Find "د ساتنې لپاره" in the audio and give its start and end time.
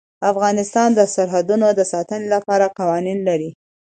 1.73-2.65